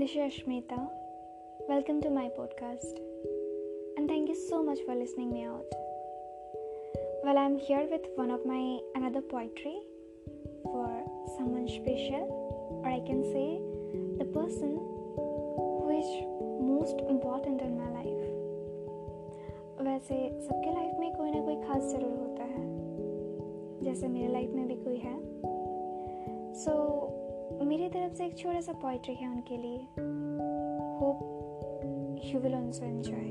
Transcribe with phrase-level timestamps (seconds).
[0.00, 0.78] This is Ashmita.
[1.68, 3.00] Welcome to my podcast.
[3.98, 5.66] And thank you so much for listening me out.
[7.22, 9.76] Well, I'm here with one of my another poetry
[10.62, 10.88] for
[11.36, 12.24] someone special,
[12.82, 13.60] or I can say
[14.16, 14.72] the person
[15.20, 16.08] who is
[16.64, 18.26] most important in my life.
[19.84, 20.16] वैसे
[20.48, 24.76] सबके life में कोई ना कोई खास ज़रूर होता है जैसे मेरे लाइफ में भी
[24.84, 25.18] कोई है
[26.64, 29.78] सो so, मेरी तरफ़ से एक छोटा सा पोइट्री है उनके लिए।
[30.98, 31.18] Hope
[32.24, 33.28] you will also enjoy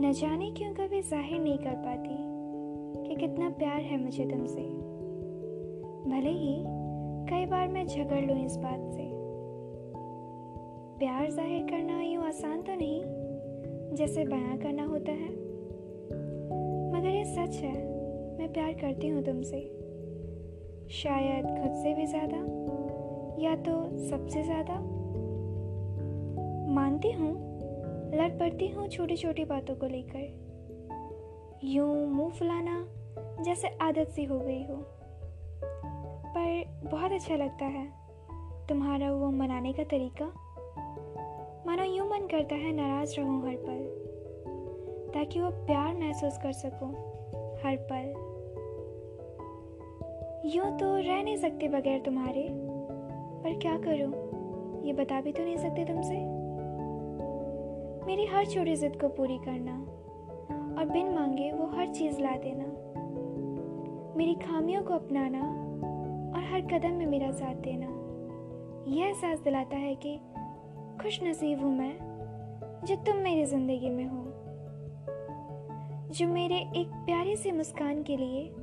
[0.00, 2.16] न जाने क्यों कभी ज़ाहिर नहीं कर पाती
[3.08, 4.62] कि कितना प्यार है मुझे तुमसे।
[6.10, 6.56] भले ही
[7.30, 9.08] कई बार मैं झगड़ लूँ इस बात से।
[10.98, 13.02] प्यार ज़ाहिर करना यूँ आसान तो नहीं,
[13.96, 15.28] जैसे बयां करना होता है।
[16.92, 17.97] मगर ये सच है
[18.38, 19.60] मैं प्यार करती हूँ तुमसे।
[20.90, 22.36] शायद खुद से भी ज़्यादा,
[23.42, 24.74] या तो सबसे ज़्यादा।
[26.74, 27.32] मानती हूँ,
[28.14, 30.46] लड़ पड़ती हूँ छोटी छोटी बातों को लेकर।
[31.64, 32.86] यूँ मुँह फुलाना
[33.44, 34.76] जैसे आदत सी हो गई हो।
[36.28, 37.86] पर बहुत अच्छा लगता है
[38.68, 40.24] तुम्हारा वो मनाने का तरीका।
[41.66, 43.84] मानो यूँ मन करता है नाराज़ रहूँ हर पल,
[45.14, 46.90] ताकि वो प्यार महसूस कर सकूँ
[47.64, 48.27] हर पल।
[50.44, 52.48] यूँ तो रह नहीं सकते बगैर तुम्हारे।
[53.42, 54.12] पर क्या करूँ?
[54.86, 56.14] ये बता भी तो नहीं सकते तुमसे।
[58.06, 59.72] मेरी हर छोटी जिद को पूरी करना
[60.78, 62.64] और बिन मांगे वो हर चीज़ ला देना।
[64.16, 65.40] मेरी खामियों को अपनाना
[66.36, 67.86] और हर कदम में मेरा साथ देना।
[68.90, 70.16] यह एहसास दिलाता है कि
[71.02, 71.94] खुश नसीब हूँ मैं,
[72.84, 74.24] जो तुम मेरी ज़िंदगी में हो।
[76.10, 78.54] जो मेरे एक प्यारी सी मुस्कान के लिए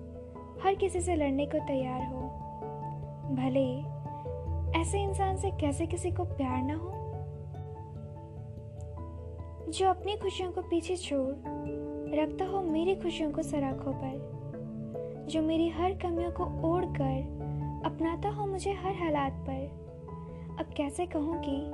[0.64, 2.22] हर किसी से लड़ने को तैयार हो।
[3.36, 3.96] भले
[4.80, 6.92] ऐसे इंसान से कैसे किसी को प्यार ना हो।
[9.72, 11.34] जो अपनी खुशियों को पीछे छोड़
[12.20, 17.36] रखता हो मेरी खुशियों को सराखों पर। जो मेरी हर कमियों को ओढ़ कर
[17.86, 19.86] अपनाता हो मुझे हर हालात पर।
[20.60, 21.72] अब कैसे कहूँ कि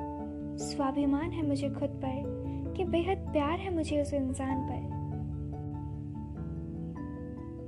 [0.66, 2.42] स्वाभिमान है मुझे खुद पर,
[2.78, 5.02] कि बेहद प्यार है मुझे उस इंसान पर।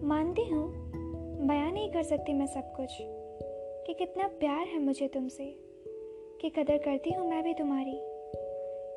[0.07, 0.83] मानती हूँ
[1.43, 2.97] बयान नहीं कर सकती मैं सब कुछ।
[3.87, 5.55] कि कितना प्यार है मुझे तुमसे।
[6.41, 7.99] कि कदर करती हूँ मैं भी तुम्हारी।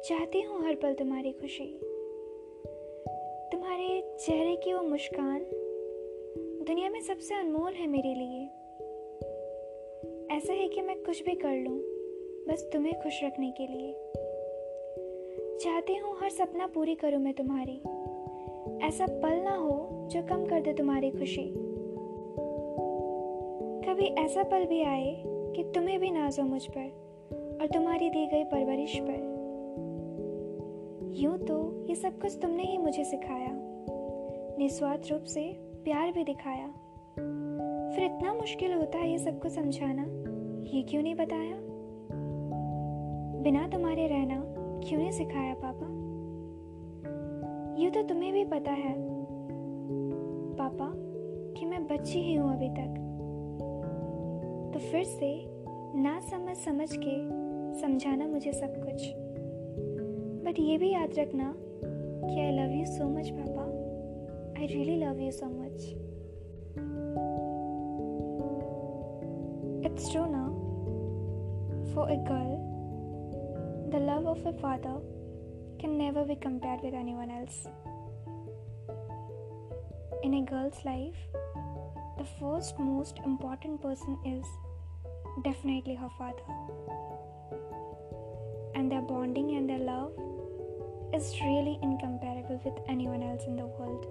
[0.08, 1.78] चाहती हूँ हर पल तुम्हारी खुशी।
[3.52, 5.46] तुम्हारे चेहरे की वो मुस्कान
[6.66, 8.42] दुनिया में सबसे अनमोल है मेरे लिए।
[10.36, 11.78] ऐसा है कि मैं कुछ भी कर लूँ,
[12.48, 13.92] बस तुम्हें खुश रखने के लिए।
[15.58, 17.76] चाहती हूँ हर सपना पूरी करूँ मैं तुम्हारी।
[18.86, 21.65] ऐसा पल ना हो जो कम कर दे तुम्हारी खुशी।
[23.96, 28.44] कभी ऐसा पल भी आए कि तुम्हें भी नाजो मुझ पर और तुम्हारी दी गई
[28.44, 29.20] परवरिश पर।
[31.14, 33.48] यूँ तो ये सब कुछ तुमने ही मुझे सिखाया।
[34.58, 36.66] निस्वार्थ रूप से प्यार भी दिखाया।
[37.94, 40.02] फिर इतना मुश्किल होता है ये सबको समझाना,
[40.76, 41.56] ये क्यों नहीं बताया?
[43.42, 44.44] बिना तुम्हारे रहना
[44.88, 45.86] क्यों नहीं सिखाया पापा?
[47.82, 48.94] यूँ तो तुम्हें भी पता है,
[50.56, 50.92] पापा,
[51.60, 53.02] कि मैं बच्ची ही हूँ अभी तक।
[54.76, 55.44] तो फिर से
[55.98, 57.12] ना समझ समझ के
[57.80, 59.12] समझाना मुझे सब कुछ।
[60.44, 61.54] बट ये भी याद रखना
[62.24, 63.62] कि I love you so much पापा।
[64.60, 65.86] I really love you so much
[69.86, 70.44] it's true ना?
[71.94, 72.56] For a girl
[73.90, 75.16] the love of a father
[75.80, 77.56] can never be compared with anyone else.
[80.24, 81.45] In a girl's life,
[82.18, 84.44] the first most important person is
[85.44, 86.42] definitely her father.
[88.74, 90.12] And their bonding and their love
[91.14, 94.06] is really incomparable with anyone else in the world.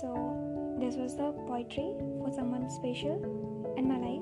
[0.00, 4.16] So, this was the poetry for someone special in my life.